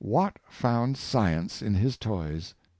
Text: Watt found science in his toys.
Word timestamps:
Watt 0.03 0.39
found 0.49 0.97
science 0.97 1.61
in 1.61 1.75
his 1.75 1.95
toys. 1.95 2.55